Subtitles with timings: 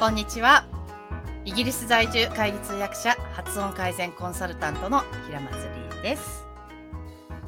[0.00, 0.64] こんにちは。
[1.44, 5.52] イギリス在住会議通訳者発音改善コンサルタントの平松
[5.92, 6.46] 理恵です。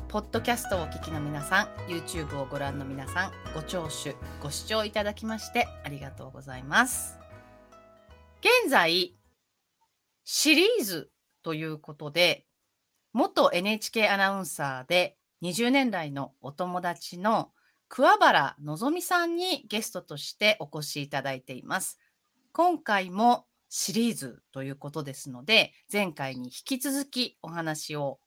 [0.09, 7.19] ポッドキャストをお聞きの皆さん、YouTube をご覧の皆さん、ご聴取、ご視聴いただきましてありがとうございます。
[8.41, 9.17] 現在、
[10.25, 11.11] シリーズ
[11.43, 12.45] ということで、
[13.15, 17.51] 元 NHK アナウンサーで20年来のお友達の
[17.89, 21.99] 桑原のぞみさんにゲストとしてお越しいただいています。
[22.55, 28.19] 今回もシリーズということですので、前回に引き続きお話を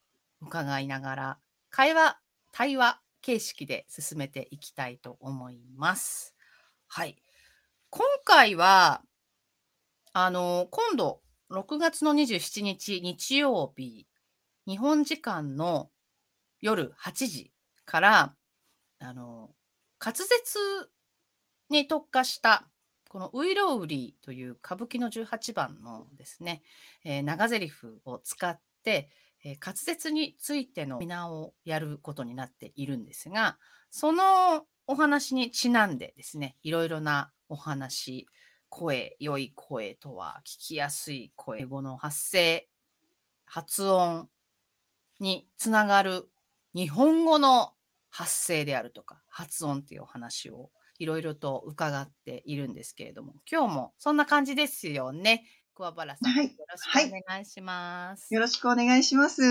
[0.42, 1.40] 伺いながら、
[1.70, 2.18] 会話、
[2.52, 6.36] 対話形式で進めていきたいと思います。
[6.88, 7.22] はい。
[7.92, 9.04] 今回は、
[10.14, 11.22] あの、今度、
[11.52, 14.08] 6月の27日日曜日、
[14.66, 15.92] 日本時間の
[16.62, 17.52] 夜8時
[17.86, 18.36] から、
[18.98, 19.52] あの、
[20.04, 20.90] 滑舌
[21.70, 22.68] に特化した、
[23.16, 26.62] このウイロウリという歌舞伎の18番のですね、
[27.06, 29.10] えー長台詞を使って、
[29.42, 33.58] えー滑舌についてのセミナーをやることになっているんですが、
[33.90, 38.28] そのお話にちなんでですね、いろいろなお話、
[38.68, 42.68] 声、良い声とは、聞きやすい声、英語の発声、
[43.46, 44.28] 発音
[45.22, 46.28] につながる
[46.74, 47.72] 日本語の
[48.10, 55.46] 発声であるとか、発音っていうお話をいろいろと伺っているんですけれども、今日もそんな感じですよね。
[55.76, 58.36] 桑原さん、はいよろしくお願いします。
[58.36, 59.42] よろしくお願いします。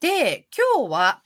[0.00, 1.22] で、今日は、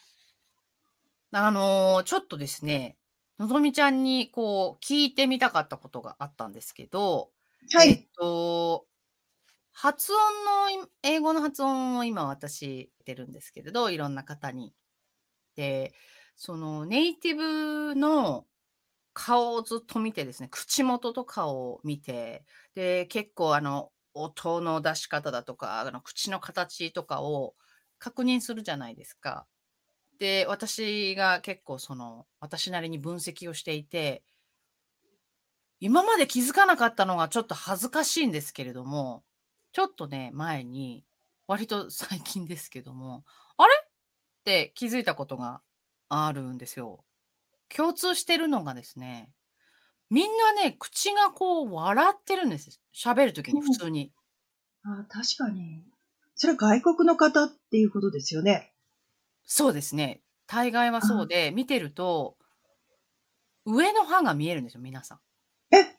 [1.32, 2.98] あのーちょっとですね、
[3.38, 7.32] のぞみちゃんにこう聞いてみたかったことがあったんですけど、
[7.62, 8.10] えっはい。
[8.19, 8.86] と、
[9.72, 10.19] 発音
[10.80, 12.58] の、英語の発音を今私
[13.00, 14.75] してるんですけれど、いろんな方に。
[15.56, 15.94] で、
[16.36, 18.47] そのネイティブの
[19.12, 22.44] 顔をずっと見てですね、口元とかを見て、
[22.75, 27.54] で、結構あの、音の出し方だとか、あの口の形とかを
[27.99, 29.47] 確認するじゃないですか。
[30.19, 34.22] で、私が結構その、私なりに分析をしていて、
[35.81, 39.25] 今まで気づかなかったのがちょっと恥ずかしいんですけれども、
[39.72, 41.04] ちょっとね、前に、
[41.47, 43.25] 割と最近ですけども、
[43.56, 43.72] あれ？
[43.83, 43.91] っ
[44.44, 45.62] て気づいたことが
[46.10, 47.04] あるんですよ。
[47.75, 49.31] 共通してるのがですね、
[50.10, 52.81] みんなね、口がこう笑ってるんです。
[52.94, 54.12] 喋るときに普通に。
[54.82, 55.84] あ確かに。
[56.34, 58.72] それは外国の方っていうことですよね。
[59.44, 60.22] そうですね。
[60.47, 62.37] 大概はそうで、見てると、
[63.65, 65.21] 上の歯が見えるんですよ、皆さん。
[65.77, 65.97] え？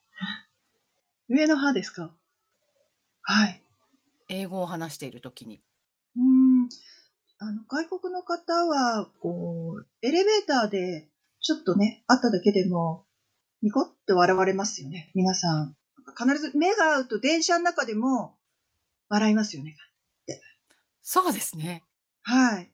[1.30, 2.14] 上の歯ですか？
[3.22, 3.64] はい。
[4.28, 5.62] 英語を話しているときに。
[7.44, 11.10] あの、外国の方は、こう、エレベーターで、
[11.40, 13.08] ちょっとね、会っただけでも、
[13.64, 15.10] ニコって笑われますよね。
[15.16, 15.76] 皆さん。
[16.16, 18.38] 必ず目が合うと電車の中でも、
[19.10, 19.76] 笑いますよね。
[21.02, 21.84] そうですね。
[22.22, 22.72] はい。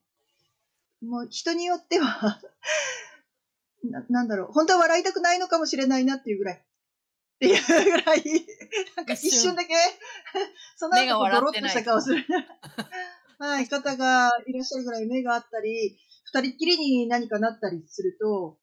[1.02, 2.42] もう人によっては
[3.90, 6.56] な、なんだろう、本当は笑いたくないのかもしれないなっていうぐらい。
[6.58, 8.24] っていうぐらい、
[8.98, 9.76] なんか一一瞬瞬だけ、
[10.76, 12.26] その後ドロッとした顔する。
[13.40, 16.00] はい、方がいらっしゃるぐらい目があったり、
[16.34, 18.58] 二人っきりに何かなったりすると、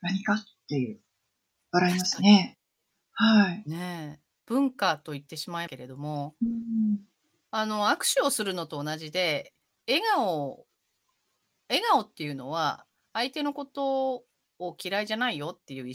[0.00, 1.00] 何かっていう、
[1.72, 2.58] 笑いますね。
[3.12, 3.64] はい。
[3.66, 4.22] ねえ。
[4.46, 7.00] 文化と言ってしまうけれども、うん
[7.50, 9.52] あの、握手をするのと同じで、
[9.88, 10.66] 笑顔、
[11.68, 14.24] 笑顔っていうのは、相手のこと
[14.58, 15.94] を嫌いじゃないよっていう意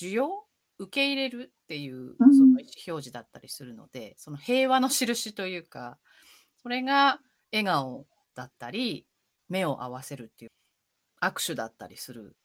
[0.00, 0.44] 需要？
[0.78, 5.98] 受け入れるっていう、そうんの意思表示だったりするので、その平和の印というか、
[6.62, 7.18] それが
[7.52, 9.06] 笑顔だったり、
[9.48, 10.50] 目を合わせるっていう
[11.22, 12.36] 握手だったりする。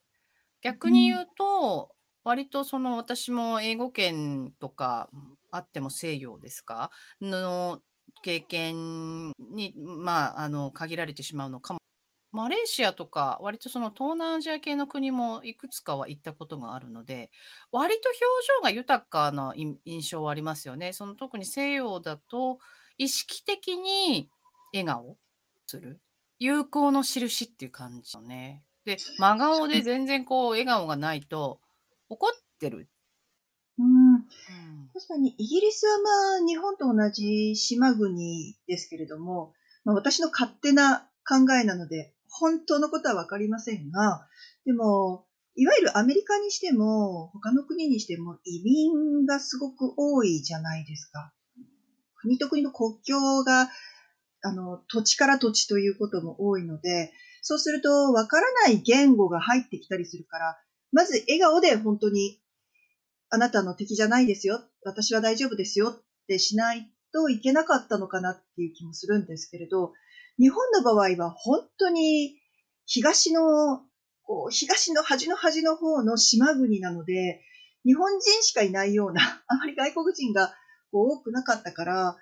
[0.61, 5.09] 逆に言うと、割とその私も英語圏とか
[5.51, 6.91] あっても西洋ですか？
[7.21, 7.81] の
[8.23, 11.79] 経験に、まあ、あの限られてしまうのかも。
[12.31, 17.29] マレーシアとか割とその東南アジア系の国もいくつかは行ったことがあるので
[17.71, 18.19] 割と表
[18.59, 20.93] 情が豊かな印印象はありますよね。
[20.93, 22.57] その特に西洋だと
[22.97, 24.31] 意識的に
[24.73, 25.17] 笑顔
[25.67, 26.01] する
[26.39, 28.63] 友好の印っていう感じのね。
[28.85, 31.61] で真顔で全然こう笑顔がないと
[32.09, 32.89] 怒ってる。
[33.79, 34.23] うんうん
[34.93, 36.09] 確かにイギリスはま
[36.43, 39.53] あ日本と同じ島国ですけれども、
[39.83, 44.27] まあ、私の勝手な考えなので本当のことはわかりませんが、
[44.65, 45.25] でも、
[45.55, 51.31] いわゆるアメリカにしても他の国にしても移民がすごく多いじゃないですか。
[52.15, 53.69] 国と国の国境が
[54.43, 57.11] あの土地から土地ということも多いので、
[57.41, 60.57] そうするとわからない言語が入ってきたりするから、
[60.91, 62.39] まず笑顔で本当に
[63.29, 64.61] あなたの敵じゃないですよ。
[64.83, 69.93] 私は大丈夫ですよってしないといけなかったのかなっていう気もするんですけれど、
[70.37, 72.35] 日本の場合は本当に
[72.85, 73.81] 東の、
[74.23, 77.41] こう東の端の端の方の島国なので、
[77.85, 80.53] 日本人しかいないような、あまり外国人が
[80.91, 82.17] 多くなかったから、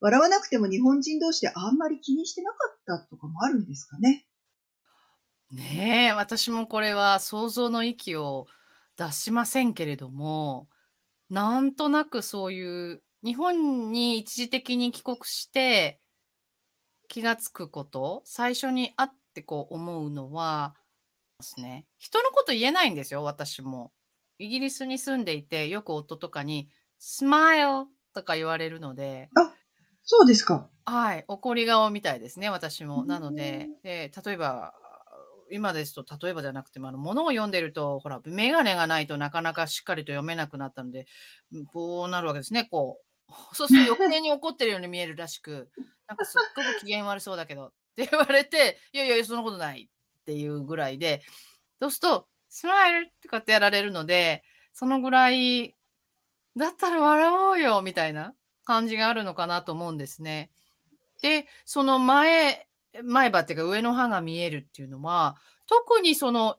[0.00, 4.26] 笑わなくても日本人同士であんまり気にしてなかったとかもあるんですかね。
[5.52, 8.46] ねえ、私もこれは想像の域を
[8.96, 10.68] 出しませんけれども、
[11.30, 16.00] なんとなくそういう日本に一時的に帰国して
[17.08, 20.74] 気がつくこと、最初にあってこう思うのは
[21.38, 23.92] ですね、人のこと言えないんですよ、私も。
[24.38, 29.54] イギリスに住んでいて、よく夫とかに、スマイルとか言われるので、あ、
[30.06, 30.70] そうですか。
[30.84, 33.04] はい、怒り顔みたいですね、私も。
[33.04, 34.72] なので、で例えば、
[35.50, 41.06] 今ですと、例えばじゃなくても、あの、物を読んでると、ほら、眼鏡がないとなかなかしっかりと読めなくなったので、
[41.72, 43.54] こうなるわけですね、こう。
[43.54, 45.70] そうすると 余計に怒ってるように見えるらしく、
[46.06, 51.22] なんかすっごく機嫌悪そうだけどって言われて、いやいや、そんなことないっていうぐらいで、
[51.80, 55.74] そうすると、スマイルとかってやられるので、そのぐらい、
[56.56, 58.34] だったら笑おうよみたいな
[58.66, 60.50] 感じがあるのかなと思うんですね。
[61.22, 62.68] で、その前、
[63.02, 65.36] 前歯っていうか上の歯が見えるっていうのは、
[65.66, 66.58] 特にその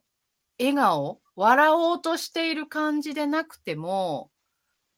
[0.60, 4.32] 笑顔、笑おうとしている感じでなくても、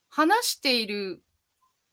[0.10, 1.22] 話している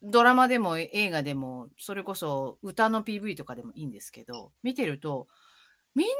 [0.02, 5.26] ドラマでも映画でも、それこそ歌の PV とかでもいいんですけど、見てると、
[5.94, 6.12] みんな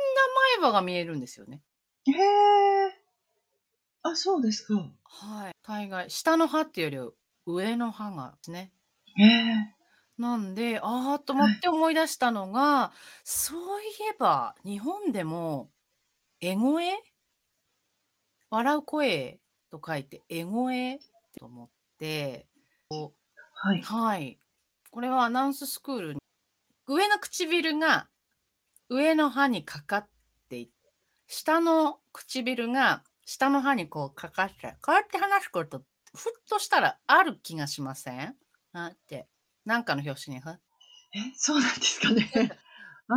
[0.61, 1.63] 前歯が見えるんですよね。
[2.07, 3.07] へえ。
[4.03, 4.75] あ、そうですか。
[5.05, 5.53] はい。
[5.63, 7.11] 大概、下の歯っていうよ
[7.47, 8.73] り上の歯がですね。
[10.19, 12.93] なんで、ああと思って思い出したのが、
[13.25, 15.71] そういえば日本でも、
[16.41, 16.93] エ声
[18.51, 19.41] 笑う声
[19.71, 20.99] と書いて、エ声
[21.39, 22.47] と思って、
[22.89, 23.19] こう
[23.53, 23.83] はい。
[23.83, 24.41] はい。
[24.91, 26.21] これはアナウンススクールに、
[26.89, 28.09] 上の唇が
[28.91, 30.09] 上の歯にかかっ
[30.49, 30.71] てい
[31.29, 35.81] 下の唇が下の歯にこうかかって、こうやって話すこと、
[36.17, 38.37] ふっとしたらある気がしません？
[38.85, 39.29] あって。
[39.65, 40.59] なんかの表紙に、ふ？
[41.15, 42.31] え、そうなんですかね。
[43.09, 43.15] あ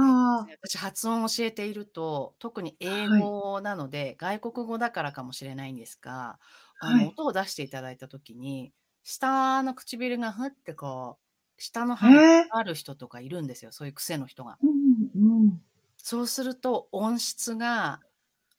[0.50, 0.54] あ。
[0.62, 3.32] 私発音を教えていると、特に英はい。
[3.32, 6.40] 語なので、外国語だからかもしれないんですが、
[6.80, 7.16] あの、はい。
[7.16, 8.74] 音を出していただいた時に、
[9.04, 11.20] 下の唇がふってこ
[11.58, 12.50] う、下のへ歯にかえ。
[12.50, 14.60] かる人とかいるんですよ、そういう癖の人が。
[14.62, 15.62] うんうん。
[15.98, 18.02] そうすると音質が、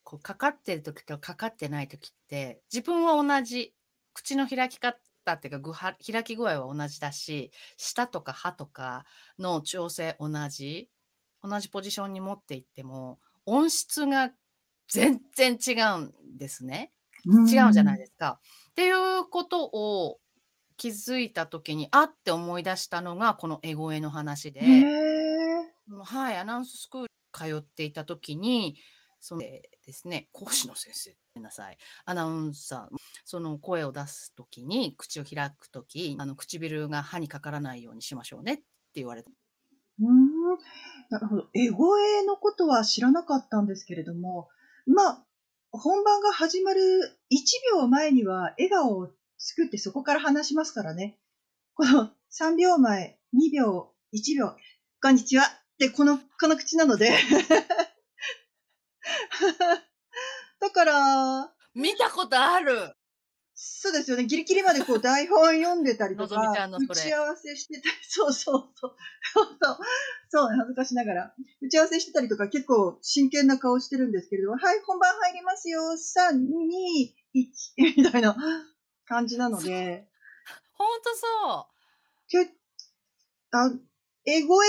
[0.05, 3.75] こうかかってる時とかかってない時って、自分は同じ、
[4.15, 4.99] 口の開き方
[5.35, 9.05] っていうか、ぐは開き具合は同じだし、舌とか歯とか
[9.39, 10.89] の調整同じ、
[11.43, 14.31] 同じポジションに持っていっても、音質が
[14.89, 16.93] 全然違うんですね。
[17.27, 17.99] う違うじゃないん。
[17.99, 18.41] ですか。
[18.71, 20.19] っていうことを
[20.77, 24.61] 気づいた時に、あって思い出したのが、このエ声の話へで。
[26.05, 28.77] はい、アナウンススクール通っていた時に、
[29.21, 29.63] その、で
[29.93, 31.77] すね、講師の先生、ごめんなさい。
[32.05, 38.65] アナウンサー、その声を出す時に、口を開く時、あの、唇が歯にかからないようにしましょうねって
[38.95, 39.31] 言われた。
[40.01, 40.59] うん。
[41.11, 41.49] なるほど。
[41.55, 44.49] エ声のことは知らなかったんですけれども、
[44.87, 45.27] まあ、
[45.73, 46.81] 本番が始まる
[47.31, 51.19] 1秒前には笑顔を作ってそこから話しますからね。
[51.75, 54.57] この3秒前、2秒、1秒、
[55.03, 57.11] こんにちはってこのこの口なので。
[60.61, 62.95] だから見たことある！
[63.63, 64.25] そうですよね。
[64.25, 66.37] ギリギリまでこう 台本読んでたりとか。
[66.41, 68.97] 打ち合わせしてたり そうそうそう。
[70.31, 71.35] そう恥ずかしながら。
[71.61, 75.83] 打ち合わせしてたりとか結構真剣な顔してるんですけれども、はい、本番入りますよ。
[75.93, 78.35] 3、2、1みたいな
[79.05, 79.63] 感じなの。
[79.63, 80.09] で。
[80.73, 81.81] ほんとそう。
[82.29, 82.55] け
[83.51, 83.71] あ、
[84.25, 84.67] エ声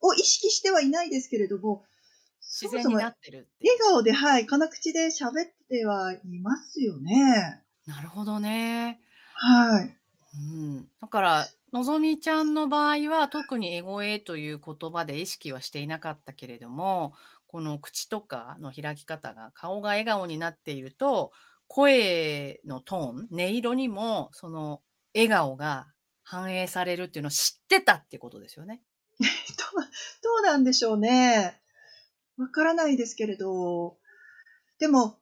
[0.00, 1.84] を意識してはいないですけれども
[2.60, 3.92] 自然になってるってい笑う。
[3.92, 5.32] 顔で、はい、辛口で喋っ
[5.68, 7.62] てはいますよね。
[7.86, 9.00] なるほどね。
[9.34, 9.96] はい。
[10.38, 10.88] うん。
[11.00, 17.12] だから、のぞみちゃんの場合は、特にエ声という言葉で意識はしていなかったけれども、
[17.46, 21.32] この口とかの開き方が、顔が笑顔になっていると、
[21.68, 24.82] 声のトーン、音色にもその
[25.14, 25.88] 笑顔が
[26.22, 28.82] 反映されるっていうのを知ってたってことですよね。
[29.18, 29.84] どう
[30.22, 31.60] どうなんでしょうね。
[32.38, 33.96] わからないですけれど、
[34.78, 35.18] でも、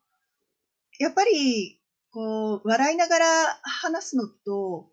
[0.98, 1.80] やっぱり、
[2.10, 3.26] こう、笑いながら
[3.62, 4.90] 話すのと、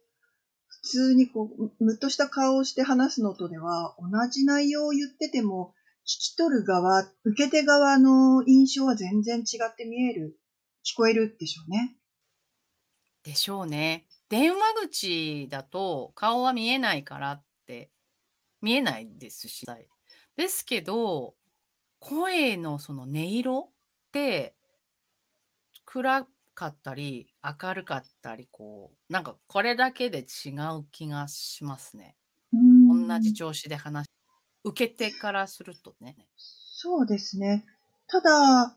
[0.67, 1.49] 普通にこ
[1.79, 5.73] う、むっとした顔をして話すのとでは、同じ内容を言ってても、
[6.03, 10.39] 聞き取る側、受け手側の印象は全然違って見える、
[10.83, 11.95] 聞こえるでしょうね。
[13.23, 14.05] でしょうね。
[14.29, 14.59] 電話
[14.89, 17.91] 口だと顔は見えないからって
[18.61, 19.65] 見えないですし。
[20.37, 21.35] ですけど、
[22.01, 23.73] 声のその音色っ
[24.11, 24.55] て
[25.85, 27.27] 暗かったり
[27.61, 32.17] 明るかったりこうなんかこれだけで違う気がしますね。
[32.51, 34.07] 同じ調子で話
[34.63, 36.17] 受け手からするとね。
[36.35, 37.65] そうですね。
[38.07, 38.75] ただ、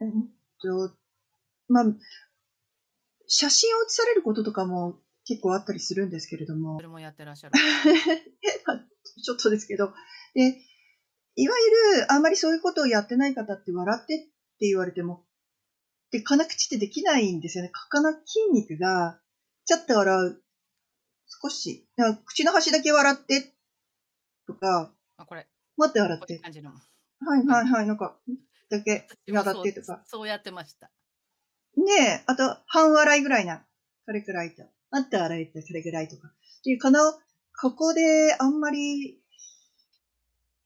[0.00, 0.28] うん
[0.60, 0.94] と、
[1.68, 1.84] まあ、
[3.26, 6.76] 写真を写されることとかも結構あったりするんですけれども。
[6.76, 7.54] それもやってらっしゃる。
[9.22, 9.92] ちょっとですけど。
[10.34, 10.60] で、
[11.40, 11.54] いわ
[11.94, 14.18] ゆるあんまりそういうことをやってない方って笑ってっ
[14.58, 15.24] て言われても、
[16.10, 17.70] で、鼻口ってできないんですよね。
[17.90, 19.20] 鼻筋肉が、
[19.64, 20.42] ちょっと笑う。
[21.42, 21.86] 少し。
[22.24, 23.54] 口の端だけ笑って、
[24.48, 25.46] とか、あ、これ。
[25.76, 26.40] 待って笑って。
[27.20, 27.86] はいはいはい。
[27.86, 28.16] なんか、
[28.68, 30.02] だけ笑ってとか。
[30.06, 30.90] そうやってました。
[31.76, 33.64] ねえ、あと、半笑いぐらいな。
[34.06, 34.64] それくらいと。
[34.90, 36.28] あって笑いってそれぐらいとか。
[36.28, 36.30] っ
[36.64, 36.98] ていう、この、
[37.60, 39.22] ここであんまり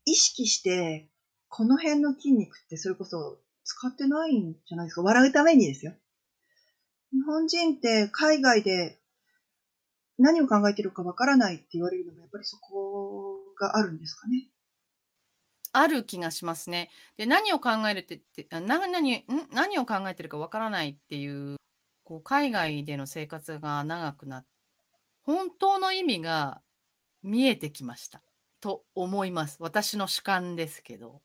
[0.05, 1.09] 意識して、
[1.49, 5.03] この辺の筋肉ってそれこそ使ってないんじゃないですか？
[5.03, 5.93] 笑うためにですよ。
[7.13, 8.99] 日本人って海外で
[10.19, 14.49] 何を考えてるかわからないって言われるのもやっぱりそこがあるんですかね？
[15.73, 16.91] ある気がしますね。
[17.17, 21.57] で、何を考えるってって何何何を考えてるかわからないっていう
[22.05, 24.49] こう海外での生活が長くなって
[25.23, 26.61] 本当の意味が
[27.23, 28.21] 見えてきました
[28.63, 29.59] と思います。
[29.61, 31.21] 私の主観ですけど。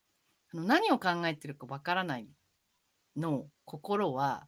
[0.53, 2.27] あの何を考えてるかわからない
[3.17, 4.47] の心は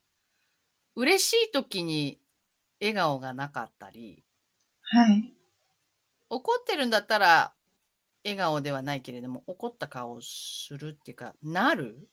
[0.96, 2.20] 嬉しい時に
[2.80, 4.24] 笑顔がなかったり、
[4.82, 5.34] はい。
[6.30, 7.54] 怒ってるんだったら
[8.24, 12.10] 笑顔ではないけれども怒った顔をするっていうかなる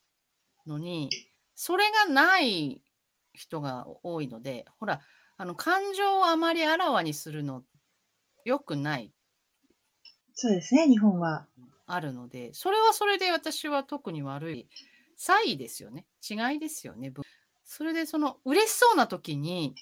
[0.67, 1.11] のに
[1.55, 2.81] それがない
[3.35, 5.01] 人が多いのでほら
[5.37, 7.63] あの感情をあまりあらわにするの
[8.45, 9.13] よくない
[10.37, 11.47] そうですね日本は
[11.87, 14.69] あるのでそれはそれで私は特に悪い
[15.17, 17.13] 差異ですよね違いですよね
[17.65, 19.75] それでその嬉しそうな時に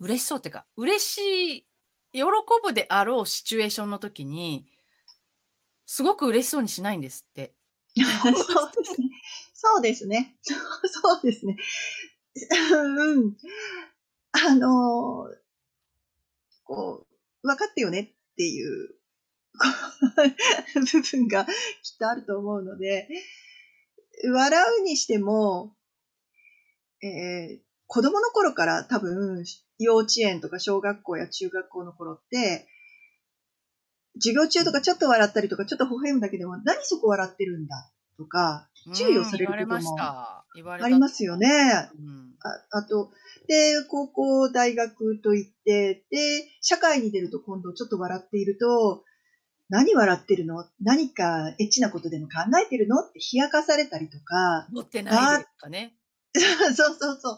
[0.00, 1.18] 嬉しそうっていうか嬉し
[1.58, 1.66] い
[2.12, 2.22] 喜
[2.64, 4.66] ぶであろうシチュエーションの時に
[5.86, 7.52] すごく嬉しそうにしないんですって。
[7.96, 9.10] そうですね。
[9.54, 10.36] そうですね。
[10.44, 11.56] そうですね。
[12.72, 13.36] うん。
[14.30, 15.36] あのー、
[16.62, 17.06] こ
[17.42, 18.00] う、分かってよね
[18.32, 18.99] っていう
[20.74, 21.52] 部分がきっ
[21.98, 23.08] とあると思うので、
[24.32, 25.74] 笑うにしても、
[27.02, 29.44] えー、子供の頃から多分、
[29.78, 32.68] 幼稚園とか小学校や中学校の頃って、
[34.14, 40.44] 授業中とかちょっと笑ったりとか、ちょっと微笑むだけでも、何そこ笑ってるんだとか、注意をされることもあ
[40.88, 41.48] りますよね。
[41.48, 43.10] うん、ああと、
[43.46, 49.04] で、高校、大学といって、で、社会に出ると今度ちょっと笑っていると、
[49.70, 50.66] 何笑ってるの？
[50.82, 53.00] 何かエッチなことでも考えてるの？
[53.00, 54.66] って冷やかされたりとか。
[54.70, 55.94] 持ってないですかね。
[56.34, 57.18] そうそうそう。
[57.20, 57.36] そ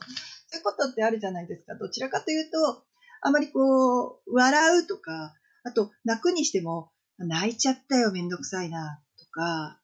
[0.56, 1.74] ういうことってあるじゃないですか。
[1.76, 2.82] どちらかというと、
[3.20, 5.34] あまりこう、笑うとか、
[5.64, 9.80] あと、泣くにしても、泣いちゃったよ、めんどくさいな、とか、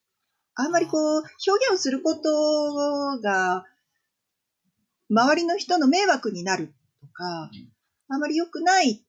[0.55, 1.31] あんまりこう、表
[1.67, 3.65] 現をすることが、
[5.09, 7.51] 周りの人の迷惑になるとか、
[8.09, 9.05] あんまり良くない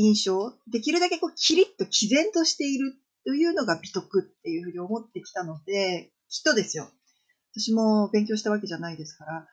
[0.00, 6.88] 印象、できるだけこう、キリッと毅然としているというのが美徳っていうふうに思ってきたので、きっとですよ。
[7.52, 9.48] 私も勉強したわけじゃないですから。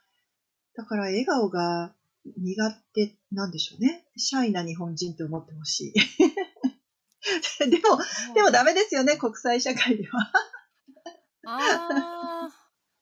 [0.76, 1.94] だから笑顔が
[2.38, 4.06] 苦手なんでしょうね。
[4.16, 5.94] シャイな日本人って思ってほしい。
[7.70, 8.00] でも、
[8.34, 10.32] でもダメですよね、国際社会では。
[11.46, 12.50] ああ、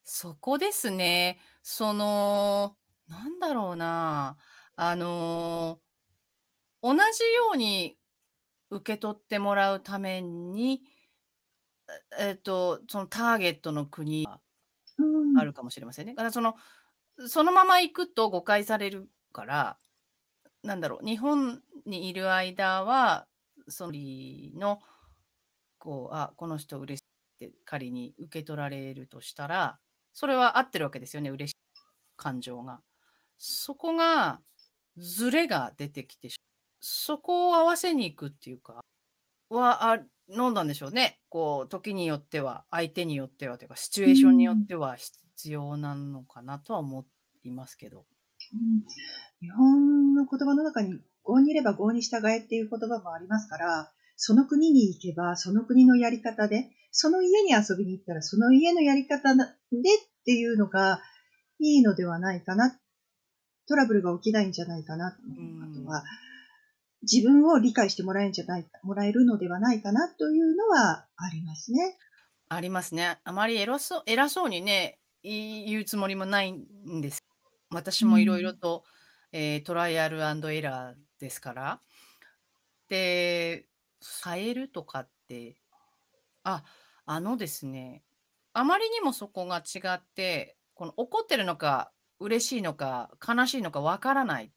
[0.04, 1.40] そこですね。
[1.62, 2.75] その、
[3.08, 4.38] なんだろうな。
[4.75, 5.80] あの、
[6.86, 7.01] 同じよ
[7.56, 7.98] うに
[8.70, 10.84] 受け取ってもらうために、
[12.20, 14.39] えっと、そのターゲットの国は
[15.36, 16.13] あるかもしれませんね。
[16.13, 16.56] だからその、
[17.27, 19.77] そのまま行くと誤解されるから、
[20.62, 23.27] なんだろう、日本にいる間は、
[23.68, 24.80] そのの、
[25.80, 27.01] こう、あ、この人嬉し
[27.42, 29.80] いって仮に受け取られるとしたら、
[30.13, 31.56] それは合ってるわけですよね、嬉しい
[32.15, 32.82] 感情が。
[33.38, 34.39] そこが、
[34.98, 36.30] ズレが出てきて、
[36.88, 38.86] そこを合わせに行くっていうか、
[39.50, 40.00] は、あ、
[40.30, 41.20] 飲んだんでしょうね。
[41.30, 47.08] こう、時によっては、相手によってはというか、シチュエーションによっては必要なのかなとは思
[47.44, 48.06] いますけど。
[48.54, 48.84] うん、
[49.42, 59.46] 日本の言葉の中に、郷にいれば郷に従えっていう言葉もありますから、その国に行けば、その国のやり方で、その家に遊びに行ったら、その家のやり方でっ
[60.24, 61.01] ていうのが
[61.60, 62.80] いいのではないかなっ
[63.68, 65.18] トラブルが起きないんじゃないかな。
[65.38, 66.04] うんあとは、
[67.12, 71.98] 自分を理解してもらえんじゃないか、もらえるのではないかなというのはありますね。
[72.50, 73.20] ありますね。
[73.24, 77.24] あまり偉そう偉そうにね、い言うつもりもないんです。
[77.72, 78.84] 私もいろいろと、
[79.32, 80.22] えートライアルエ
[80.62, 81.82] ラーですから。
[82.88, 83.68] で、
[84.24, 85.56] 変えるとかって、
[86.44, 86.64] あ、
[87.06, 88.04] あのですね、
[88.54, 94.50] あまりにもそこが違って、この怒ってるのか、嬉しいのか、悲しいのかわからないっ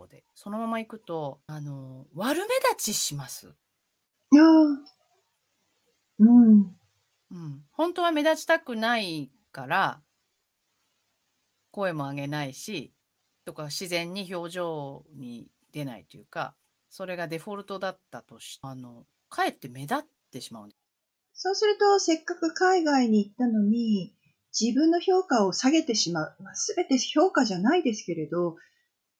[0.00, 3.54] てそのまま行くと、あの、悪目立ちします。
[4.32, 4.46] いやー
[6.20, 6.76] うん。
[7.30, 10.02] うん、本当は目立ちたくないから
[11.70, 12.92] 声も上げないし
[13.46, 16.54] とか自然に表情に出ないというか
[16.90, 19.98] それがデフォルトだったとしてあのかえって目立っ
[20.30, 20.82] てしまうんです
[21.34, 24.14] そうすると、せっかく海外に行ったのに、
[24.58, 26.36] 自分の評価を下げてしまう。
[26.54, 28.56] すべて評価じゃないですけれど、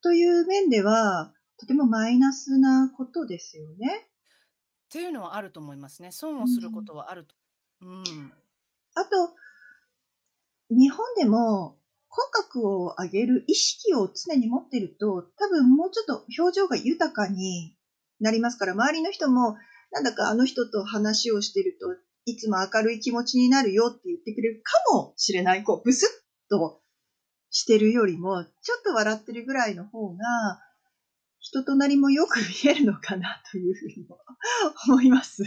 [0.02, 4.09] という面では、とてもマイナスなことですよね。
[4.87, 7.35] っていうのはあると思いますね損をすることはあると、
[7.80, 8.32] うん
[8.94, 9.35] あと、
[10.68, 11.78] 日本でも
[12.09, 17.75] 口角を上げる意識を常に持ってると、多分もうちょっと表情が豊かに
[18.21, 19.56] なりますから、周りの人も、
[19.92, 21.87] なんだかあの人と話をしてると、
[22.26, 25.64] いつも明るい気持ちになるよって言ってくれるかもしれない。
[25.64, 26.81] こう、ブスッと
[27.52, 30.25] してるよりも、ちょっと笑ってるぐらいの方が、
[31.38, 34.18] 人となりもよく見えるのかなというふうにも
[34.88, 35.42] 思います。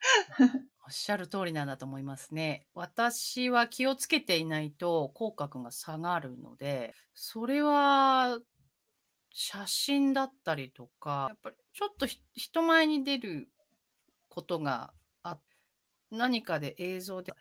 [0.86, 2.66] おっしゃる通りなんだと思いますね。
[2.74, 8.38] 私は気をつけていないと口角が下がるので、それは
[9.32, 13.50] 写真だったりとか、やっぱりちょっと人前に出る
[14.28, 15.38] ことがあ
[16.10, 17.34] 何かで映像で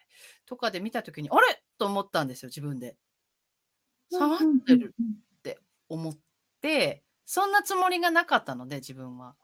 [0.48, 1.64] とかで見たときに、あれ？
[1.78, 2.98] と思ったんですよ、自分で。
[4.10, 4.96] 下がってる
[5.40, 6.14] って思っ
[6.62, 9.36] て、そんなつもりがなかったので、自分は。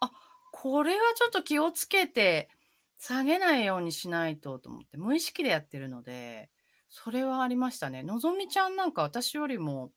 [0.00, 0.12] あ、
[0.52, 2.50] これはちょっと気をつけて、
[2.98, 6.50] 下げないようにしないとと思って、無意識でやってるので、
[6.88, 8.02] それはありましたね。
[8.02, 9.92] のぞみちゃんなんか私よりも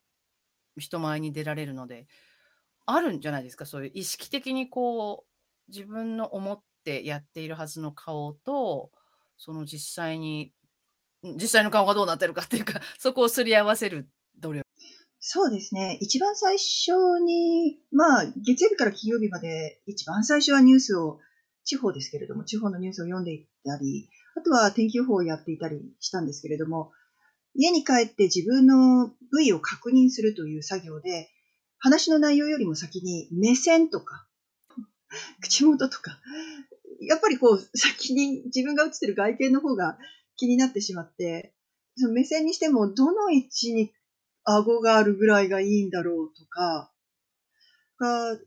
[0.78, 2.08] 人前に出られるので、
[2.86, 8.92] あるんじゃないですか、そういう意識的にこう、自分の思ってやっているはずの顔と、
[9.38, 10.54] その実際に、
[11.34, 14.08] 実際の顔がどうなってるかっていうか、 そこをすり合わせる
[14.40, 14.66] 努力。
[15.20, 15.98] そうですね。
[16.02, 16.92] 一番最初
[17.24, 21.20] に、まあ、月曜日から金曜日まで、一番最初はニュースを、
[21.64, 26.92] 地方ですけれども、地方のニュースを読んでいったり、あとは天気予報をやっていたりしたんですけれども、
[27.56, 31.32] 家に帰って自分の部位を確認するという作業で、
[31.80, 34.28] 話の内容よりも先に目線とか、
[35.42, 36.20] 口元とか、
[37.02, 39.98] やっぱりこう、先に自分が映ってる外見の方が
[40.38, 41.54] 気になってしまって、
[41.98, 43.92] その目線にしても、どの位置に
[44.44, 46.92] 顎があるぐらいがいいんだろうとか、
[48.00, 48.38] が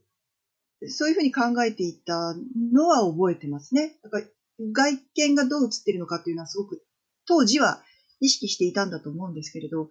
[0.86, 2.34] そういうふうに考えていた
[2.72, 3.98] のは覚えてますね。
[4.02, 4.26] だから
[4.72, 6.84] 外見がどう映ってるのかっていうのはすごく
[7.26, 7.82] 当時は
[8.20, 9.88] 意識していたんだと思うんですけれど、うん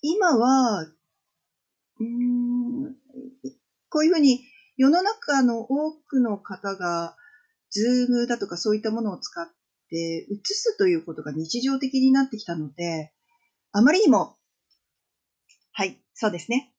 [0.00, 2.94] 今は、うーん、
[3.90, 4.40] こういうふうに
[4.76, 7.16] 世の中の多くの方が、
[7.70, 9.48] ズームだとかそういったものを使っ
[9.88, 13.12] て映すということが日常的になってきたので、
[13.72, 14.36] あまりにも、
[15.72, 16.72] はい、そうですね。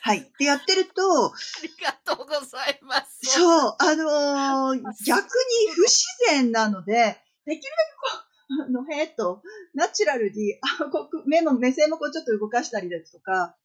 [0.00, 0.18] はい。
[0.18, 1.32] ってやってると、あ
[1.62, 3.20] りがとうございます。
[3.22, 8.24] そう、あのー逆に不自然なので、できるだけこ
[8.60, 9.42] う、あの、へーっと、
[9.74, 13.56] ナチュラルに、あこう目も、目線もこうちょっと動かしたりですとか、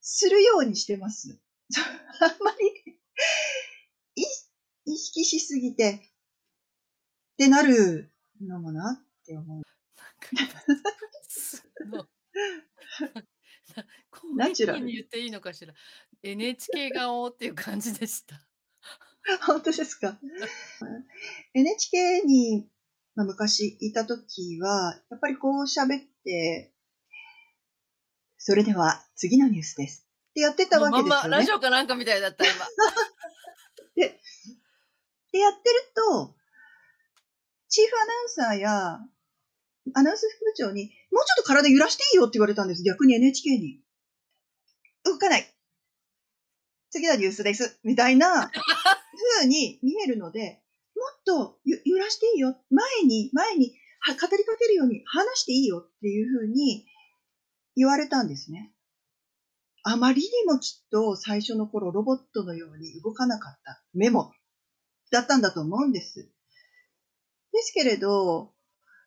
[0.00, 1.38] するようにしてます。
[2.20, 2.98] あんまり、
[4.16, 4.24] い
[4.86, 6.00] 意識しすぎて、
[7.38, 8.10] ってなる
[8.42, 9.62] のもなって思う。
[14.34, 15.72] ナチュラルに言っていいのかしら。
[16.24, 18.44] NHK 顔っていう感じでした。
[19.46, 20.18] 本当ですか
[21.54, 22.68] ?NHK に、
[23.14, 26.74] まあ、昔いた時は、やっぱりこう喋って、
[28.36, 30.08] それでは次のニュースです。
[30.30, 31.10] ってやってたわけですよね。
[31.10, 32.66] まんまラジオかなんかみたいだった今。
[33.94, 34.20] で
[35.38, 36.37] やってると、
[37.68, 39.00] チーフアナウンサーや
[39.94, 42.82] アナウンス副部長に、もうちょっと体揺らしていいよって言われたんです。
[42.82, 43.80] 逆に NHK に。
[45.04, 45.54] 動かない。
[46.90, 47.78] 次のニュースです。
[47.84, 48.50] みたいな
[49.36, 50.60] 風に見えるので、
[50.96, 52.56] もっと揺らしていいよ。
[52.70, 53.68] 前に、前に
[54.06, 56.86] 語りかけるように話していいよっていう風に
[57.76, 58.72] 言われたんですね。
[59.84, 64.32] あまりにもきっと最初の頃ロボットのように動かなかったメモ
[65.10, 66.30] だったんだと思うんです。
[67.52, 68.52] ですけれど、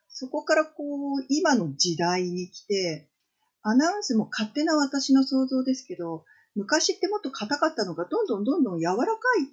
[0.09, 3.09] そこからこう、今の時代に来て、
[3.63, 6.25] アナウンスも勝手な私の想像ですけど、
[6.55, 9.47] 昔ってもっと硬かったのがどんどんどんどん柔らかい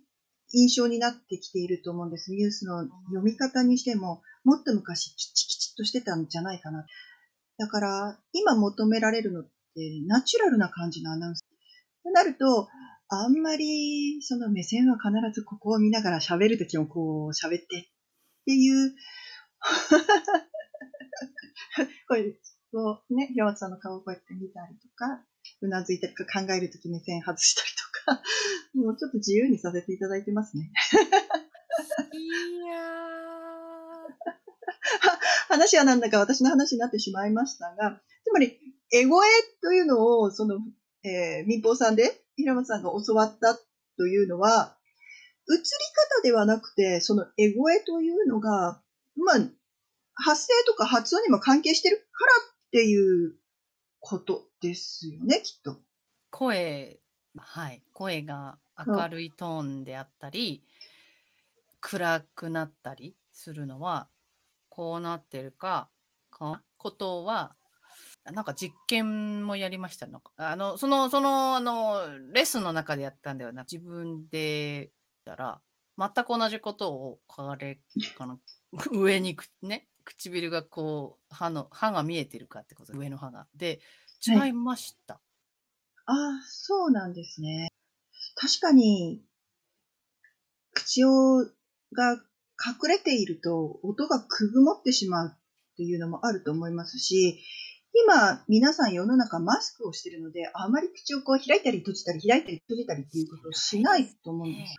[0.53, 2.33] 印象になってきていると思うんです。
[2.33, 6.87] ニュースの読み方にしても、もっと昔きちきちっとしてたんじゃないかな。
[7.59, 9.51] だから、今求められるのって
[10.07, 11.44] ナチュラルな感じのアナウンス。
[12.03, 12.68] となると、
[13.11, 17.90] あんまりその目線は必ずここを見ながら喋るときもこう喋って
[18.49, 18.97] っていう、
[22.09, 22.33] これ、
[22.73, 25.23] こうね、平松さんの顔をこうやって見たりとか、
[25.61, 28.23] うなずいたりとか考えるとき目線外したりとか、
[28.75, 30.73] もうちょっと自由にさせていただいてますね。
[32.13, 32.27] い
[32.67, 32.79] や
[35.49, 38.59] 話はなんだか私の話になってしまいましたが、つまり、
[38.93, 39.29] エゴエ
[39.61, 40.59] というのを、その、
[41.03, 43.59] えー民放さんで平松さんが教わった
[43.99, 44.78] というのは、
[45.51, 48.81] 映り方ではなくて、そのエゴエというのが、
[49.17, 49.39] まあ、
[50.15, 53.35] 発声とか発音にも関係してるからっていう
[54.01, 55.79] ことですよね、きっと。
[56.31, 57.01] 声、
[57.37, 60.63] はい、声が明るいトーンであったり、
[61.81, 64.09] 暗くなったりするのは、
[64.69, 65.89] こうなってるか、
[66.31, 67.55] かことは、
[68.25, 70.21] なんか実験もやりましたの。
[70.37, 74.91] あの、その、その、あの、レッスンの中でやったんではなく、自分で
[75.33, 75.61] ったら、
[75.99, 77.81] 全く同じことを、かれ、
[78.17, 78.38] かの、
[78.93, 83.47] 上にく、ね、唇がこう、歯の、歯が見えてるかってこと、上の歯が。
[83.55, 83.81] で、
[84.27, 85.21] 違いました。
[86.07, 87.69] ああ、そうなんですね。
[88.37, 89.23] 確かに、
[90.73, 91.45] 口を、
[91.93, 95.38] が隠れていると音がくぐもってしまうっ
[95.77, 97.43] ていうのもあると思いますし、
[98.05, 104.77] 今皆さん世の中マスクをしているので、あまり口をこう開いたり閉じたり開いたり閉じたりっていうことをしないと思うんです。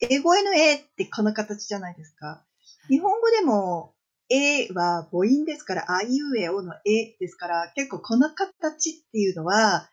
[0.00, 2.44] で、英語への A ってこの形じゃないですか。
[2.88, 3.94] 日本語でも
[4.30, 9.90] A は母音ですから、あいうえおの A ですから、結構この形っていうのは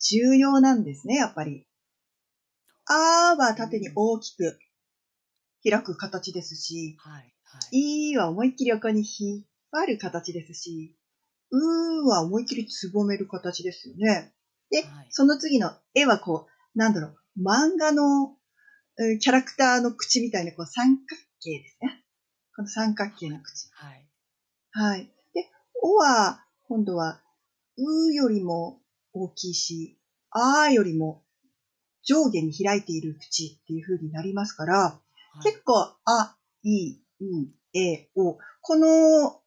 [0.00, 1.66] 重要なんですね、やっぱり。
[2.86, 4.58] あーは縦に大きく
[5.62, 8.16] 開く形ですし、はい、はい。
[8.16, 10.96] は思いっきり横に引っ張る形ですし、
[11.50, 14.32] うーは思いっきりつぼめる形ですよね。
[14.70, 18.36] で、はいその次の絵はこう、なんだろう、漫画の
[18.96, 22.04] うんキャラクターの口みたいなこう三角形ですね。
[22.56, 23.68] この三角形の口。
[23.72, 24.08] はい。
[24.70, 25.04] はい。
[25.34, 25.50] で、
[25.82, 27.20] おは、今度は、
[27.76, 28.80] うよりも
[29.12, 29.98] 大きいし、
[30.30, 31.24] あーよりも
[32.04, 35.00] 上下に開いている口っていう風になりますから、は
[35.40, 37.24] い結構、あ、い、う、
[37.76, 39.40] え、お、この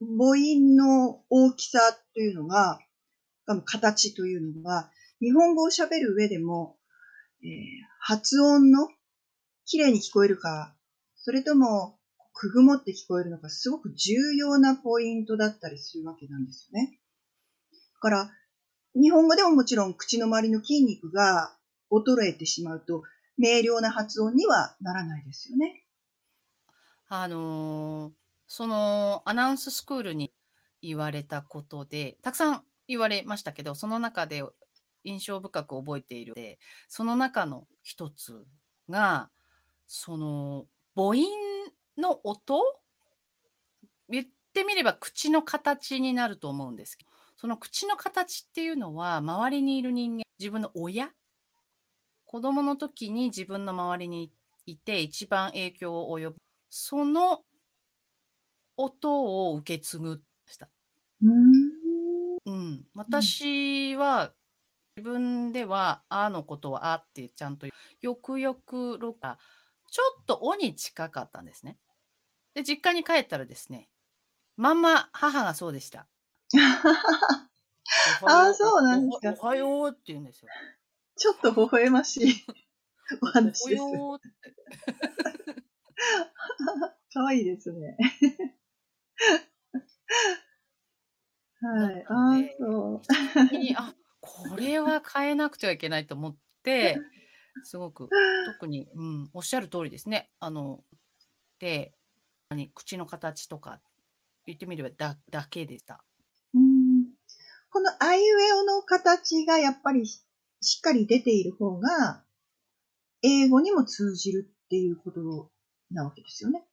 [0.00, 1.78] 母音の大きさ
[2.14, 2.78] というのが、
[3.64, 6.76] 形というのが、日本語を喋る上でも、
[7.42, 8.88] えー発音の
[9.66, 10.74] 綺麗に聞こえるか、
[11.16, 11.98] それとも
[12.32, 16.98] くぐもって聞こえるのか、すごく重要なポイントだったりするわけなんですよね。
[17.72, 18.30] だから、
[18.94, 21.54] 日本語でももちろん口の周りの筋肉が
[21.90, 23.02] 衰えてしまうと、
[23.36, 25.84] 明瞭な発音にはならないですよね。
[27.08, 30.32] あのーそのアナウンススクールに
[30.82, 34.42] 言われたことで、たくさん言われましたけど、その中で
[35.04, 36.58] 印象深く覚えているで、
[36.88, 38.44] その中の一つ
[38.88, 39.30] が、
[39.86, 41.18] その母音
[41.96, 42.62] の音
[44.08, 51.10] 言ってみれば口の形になると思うんですけど、その口の形っていうのは、周りにいる人間、自分の親、
[52.24, 54.32] 子供の時に自分の周りに
[54.66, 56.36] いて一番影響を及ぶ、
[56.70, 57.42] その
[58.78, 60.68] 音を受け継ぐした。
[61.22, 61.32] うーん。
[62.46, 62.86] うん。
[62.94, 64.32] 私は、
[64.96, 67.66] 自分では、あのことはあってちゃんと、
[68.00, 69.38] よくよく録画、
[69.90, 71.76] ちょっとおに近かったんですね。
[72.54, 73.88] で、実家に帰ったらですね、
[74.56, 76.06] まんま母がそうでした。
[78.26, 80.48] あーそうなんですかおはおはようって言うんですよ。
[81.16, 82.44] ちょっと微笑ましい
[83.22, 83.82] お話です。
[83.82, 84.52] おはようって。
[87.12, 87.96] かわいいですね。
[92.58, 93.02] そ
[93.52, 96.98] に、あ、これは変えなくてはいけないと思って、
[97.64, 98.08] すごく、
[98.46, 100.30] 特に、うん、おっしゃる通りですね。
[100.40, 100.84] あの、
[101.58, 101.92] で、
[102.50, 103.80] 何口の形とか、
[104.46, 106.02] 言ってみればだだけでした。
[106.54, 106.88] うん
[107.70, 110.24] このあいうえおの形がやっぱりし
[110.60, 112.24] しっかり出ている方が、
[113.22, 115.50] 英語にも通じるっていうこと
[115.90, 116.64] なわけですよね。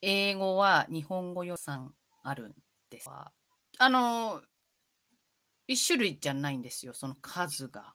[0.00, 2.54] 英語は日本語予算あるん
[2.90, 3.32] ですが、
[3.78, 4.42] あの、
[5.66, 7.94] 一種類じゃないんですよ、その数が。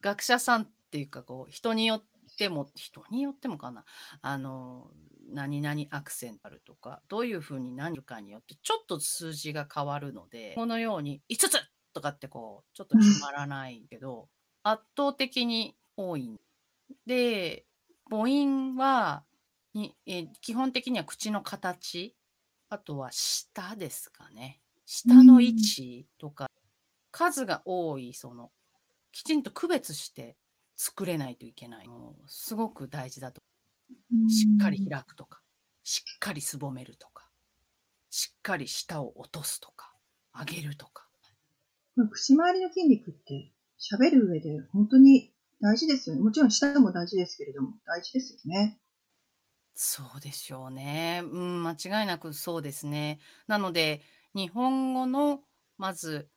[0.00, 2.04] 学者さんっていうか、こう、人によっ
[2.38, 3.84] ても、人によってもかな。
[4.22, 4.90] あの、
[5.30, 11.58] 何々アクセントあるとか、どういうふうに何かによってちょっと数字が変わるので、このように5つ
[11.92, 14.28] とかってこう、ちょっと決まらないけど、
[14.62, 16.40] 圧倒的に多い。
[17.06, 17.66] で、
[18.08, 19.24] 母音は、
[19.74, 22.16] にえ基本的には口の形、
[22.70, 24.62] あとは舌ですかね。
[24.90, 26.50] 舌の位置とか、
[27.10, 28.50] 数が多い、その、
[29.12, 30.38] きちんと区別して
[30.76, 31.86] 作れないといけない。
[32.26, 33.42] すごく大事だと。
[34.30, 35.42] しっかり開くとか、
[35.84, 37.28] しっかりすぼめるとか、
[38.08, 39.92] しっかり舌を落とすとか、
[40.32, 41.06] 上げるとか。
[42.10, 46.22] 口周りの筋肉って喋る上で本当に大事ですよね。
[46.22, 48.80] もちろん舌も大事ですけれども、大事ですよね。
[49.74, 51.22] そうでしょうね。
[51.24, 53.20] うん、間違いなくそうですね。
[53.46, 54.02] なので、
[54.34, 55.42] 日本語の
[55.76, 56.30] まず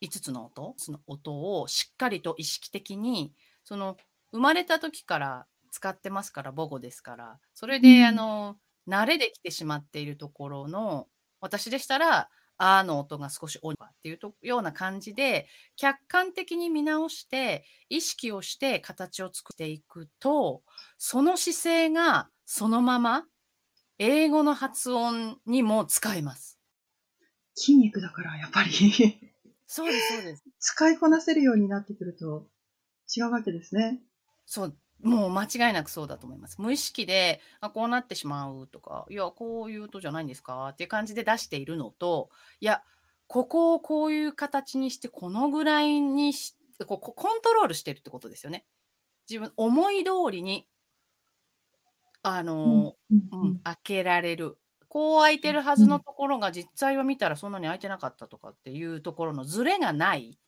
[0.00, 3.32] 5つの音、その音をしっかりと意識的に、
[3.64, 3.96] その
[4.32, 8.56] 生まれた時から使ってますから、母語ですから、それで、あの、
[8.88, 11.08] 慣れできてしまっているところの、
[11.40, 20.62] 私でしたら、あーの音が少し多いっていうとような感じで、客観的に見直して、意識をして形を作っていくと、
[20.98, 23.24] その姿勢がそのまま
[23.98, 26.51] 英語の発音にも使えます。
[27.54, 29.32] 筋肉だから、やっぱり
[29.66, 30.44] そうです、そうです。
[30.60, 32.48] 使いこなせるようになってくると
[33.16, 34.02] 違うわけですね。
[34.46, 36.60] そう、もう間違いなくそうだと思います。
[36.60, 42.82] 無意識で、あ、こうなってしまうとか、いや、こういう音じゃないんですかっていう感じで出しているのと、いや、
[43.26, 48.66] ここをこういう形にして、このぐらいにしここコントロールしてるってことですよね。
[49.30, 50.68] 自分思い通りに、
[52.22, 53.60] あうん、の、うん、う、うんん。
[53.64, 54.58] 開けられる。
[54.92, 60.38] こう開いてるはずのところが実際は見たらそんなに開いてなかったとかっていうところのズレがない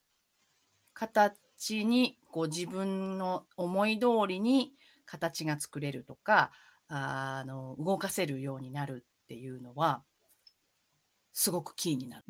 [0.93, 4.73] 形にこう自分の思い通りに
[5.07, 6.51] 形が作れるとか
[6.89, 10.03] あの動かせるようになるっていうのは
[11.33, 12.25] すごくキーになる。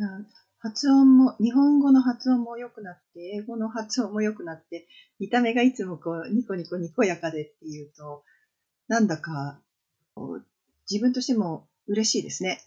[0.60, 4.86] 発音も、日本語の発音も良くなって、英語の発音も良くなって、
[5.18, 8.22] 見た目がいつもこう、ニコニコにこやかでっていうと、
[8.88, 9.60] なんだか、
[10.90, 12.60] 自分としても嬉しいですね。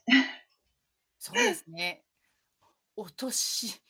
[1.20, 2.04] そうですね。
[2.96, 3.82] お年、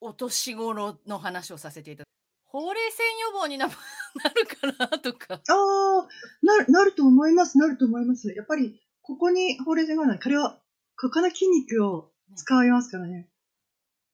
[0.00, 2.04] お年頃の話をさせていただ
[2.44, 5.34] ほうれい線予防にななるかなとか。
[5.34, 6.08] ああ、
[6.42, 8.28] なる、なると思います、なると思います。
[8.32, 10.20] やっぱり、ここにほうれい線がない。
[10.20, 10.60] これは、
[10.96, 13.28] ここの筋肉を使いますからね。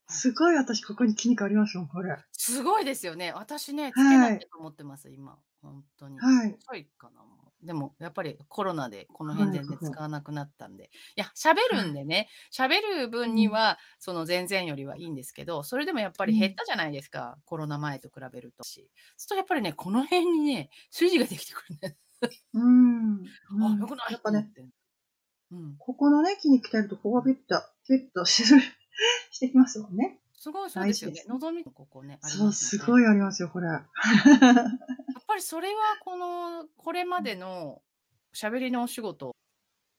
[0.09, 2.17] すごい私、ここに筋肉ありますよ、これ。
[2.33, 3.33] すごいですよね。
[3.33, 5.39] 私ね、つけはいなきゃと思ってます、今。
[5.61, 6.19] 本当に。
[6.19, 6.59] はい。
[6.59, 7.21] 遅いかな。
[7.21, 10.85] もうでも、やっぱりコロナでこのはい辺全然使わなくなったんで。
[11.17, 17.39] いや、喋るんでね、喋る分には、その全然よりはいいんですけど、それでもやっぱり減ったじゃないですか。
[17.45, 18.91] コロナ前と比べるとし。
[19.17, 21.97] するとやっぱりね、この辺にね、筋ができてくるね。
[22.55, 23.11] うん。
[23.17, 23.27] うん
[23.63, 24.51] あ、よくないやっぱね。
[25.51, 25.77] うん。
[25.79, 28.61] ここのね、筋肉鍛えると、ここがビュッと、ビュッとする
[29.31, 30.20] してきますもんね。
[30.43, 33.69] すごいそうですよね望みのここね、ありそう、ますごいありますよ、これ。
[33.69, 33.85] やっ
[35.27, 37.83] ぱりそれはこのこれまでの
[38.35, 39.37] 喋りのお仕事、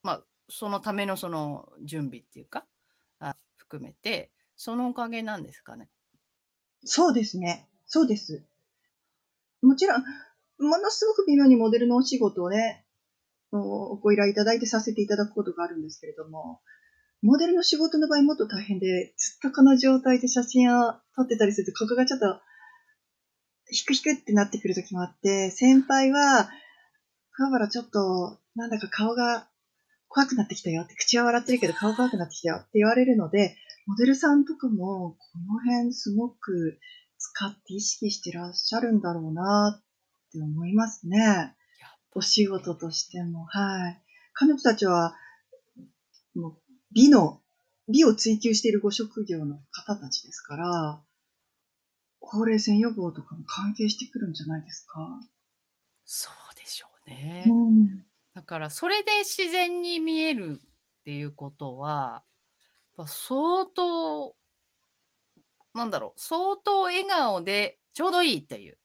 [0.02, 2.66] まあ、そのためのその準備っていうか
[3.20, 5.90] あ含めてそのおかげなんですかね？
[6.86, 7.68] そうですね。
[7.86, 8.44] そうです。
[9.62, 10.02] もちろん、
[10.58, 12.84] ものすごく微妙にモデルのお仕事をね、
[13.52, 16.62] おご依頼いただいてさせていただくことがあるんですけれども、
[17.22, 22.40] モデルの仕事の場合もっと大変で、ずっとこの状態で写真を撮ってたりすると、ここがちょっと、
[23.70, 26.50] ヒクヒクってなってくる時もあって、先輩は、
[27.34, 29.48] 桑原ちょっと、なんだか顔が
[30.08, 33.56] 怖くなってきたよって、口は笑ってるけど顔怖くなってきたよって言われるので、
[33.86, 36.80] モデルさんとかも、この辺すごく
[37.18, 39.84] 使って意識してらっしゃるんだろうなっ
[40.32, 41.56] て思いますね。
[42.14, 43.46] お仕事としても。
[43.46, 44.02] はい。
[44.34, 45.16] 彼女たちは、
[46.36, 47.42] もう美の、
[47.88, 51.02] 美を追求しているご職業の方たちですから、
[52.20, 55.20] ほうれい線予防とかも関係してくるんじゃないですか？
[56.06, 57.46] そうでしょうね。
[57.48, 58.06] うん。
[58.34, 62.24] だからそれで自然に見えるっていうことは
[62.98, 64.36] やっぱ相当
[65.74, 68.78] なんだろう相当笑顔でちょうどいいっていう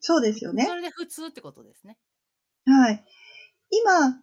[0.00, 0.74] そうですよねそ。
[0.74, 1.96] れで普通ってことですね。
[2.66, 3.04] はい。
[3.70, 4.20] 今、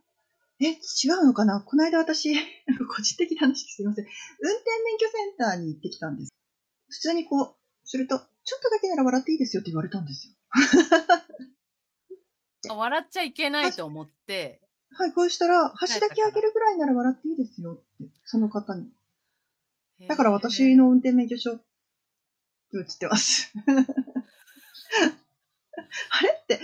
[0.61, 1.61] え、違うのかな？
[1.61, 2.33] この間私、
[2.87, 4.05] 個人的な話ですいません。
[4.05, 4.11] 運
[4.55, 6.33] 転免許センターに行ってきたんです。
[6.89, 10.33] 普通にこう、すると、ちょっとだけなら笑っていいですよって言われたんですよ。
[12.69, 18.91] あ 笑っちゃいけないと思ってはい、こうしたら、端だけ開けるぐらいなら笑っていいですよって、その方に。
[20.07, 21.51] だから私の運転免許証、
[22.73, 23.53] 映ってます。
[26.09, 26.59] あれって、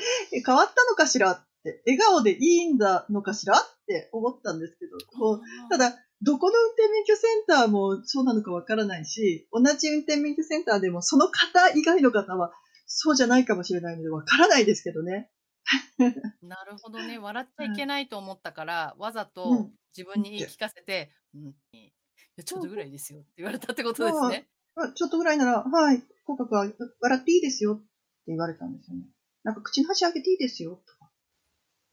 [0.46, 1.32] 変わったのかしら？
[1.32, 1.46] って、
[1.86, 12.54] 笑顔でいいんだのかしらって思ったんですけど、こうただ、どこの運転免許センターもそうなのかわからないし、同じ運転免許センターでもその方以外の方は
[12.86, 15.30] そうじゃないかもしれないのでわからないですけどね。
[16.42, 17.18] なるほどね。
[17.18, 21.92] 笑っちゃいけないと思ったから、わざうとん自分に言い聞かせて、うん、い
[22.38, 24.48] やちょっとぐらいですよって言われたってことですね。
[24.76, 27.86] あちょっとぐらいなら、はい、口角は笑っていいですよって
[28.28, 29.04] 言われたんですよね。
[29.44, 30.95] なんか口の端上げていいですよとか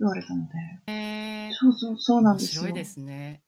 [0.00, 0.46] 言われたの
[0.86, 0.92] で。
[0.92, 2.62] へーそうそう、そうなん面ですよ。
[2.62, 3.42] 白いですね。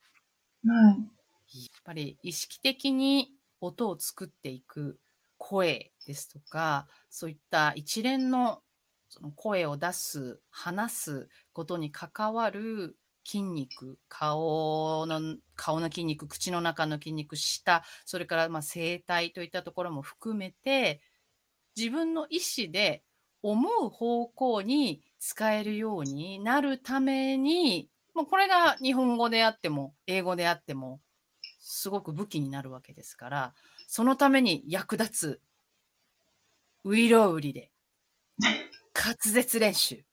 [0.67, 0.97] はい。
[0.97, 4.99] やっぱり意識的に音を作っていく
[5.39, 8.63] 声ですとか、そういった一連の
[9.09, 21.01] その声を出す、話すことに関わる筋肉、顔の、顔の筋肉、口の中の筋肉、舌、それからまあ声帯といったところも含めて、
[21.77, 23.05] 自分の意思で
[23.43, 31.01] 思う方向に使えるようになるために、もうこれが日本語であっても、英語であっても、
[31.59, 33.55] すごく武器になるわけですから、
[33.89, 35.41] そのために役立つ、
[36.85, 37.71] ウイロウリで、
[38.95, 40.05] 滑舌練習。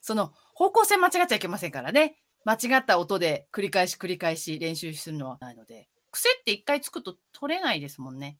[0.00, 2.16] その方向性間違っちゃいけませんからね。
[2.46, 8.38] 間違った音で繰り返し繰り返し練習するのはないので、癖って一回つくと取れないですもんね。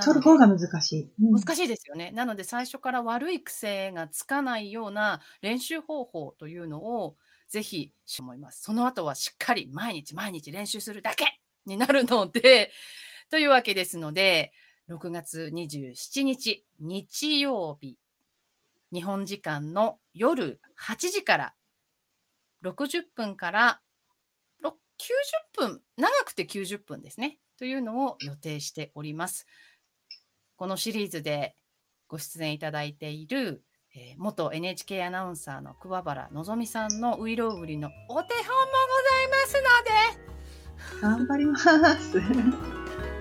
[0.00, 1.12] 取る方が難しい。
[1.20, 2.10] うん難しいですよね。
[2.12, 7.16] なので最初から悪い癖がつかないような練習方法というのを
[7.48, 8.62] ぜひ思います。
[8.62, 12.72] その後はしっかり毎日毎日練習するだけになるので、
[13.30, 14.52] というわけですので、
[14.88, 17.98] 6月27日日曜日、
[18.92, 21.54] 日本時間の夜8時から
[22.62, 23.80] 60分から
[24.60, 27.38] ろ90分、長くて90分ですね。
[27.58, 29.46] というのを予定しております。
[30.56, 31.56] このシリーズで
[32.08, 38.72] ご出演いただいている、えー元 NHK アナウンサーの桑原のぞみさんのウイロウリのお手本も
[41.00, 41.72] 頑張ります。
[41.72, 42.32] ございますの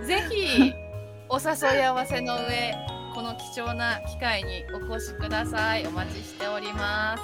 [0.01, 0.73] で、 ぜひ
[1.29, 2.75] お誘い合わせの上、
[3.13, 5.87] この貴重な機会にお越しください。
[5.87, 7.23] お待ちしております。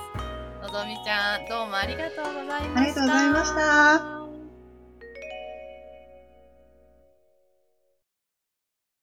[0.62, 2.80] のぞみちゃん、どうもありがとうございました。
[2.80, 4.17] ありがとうございました。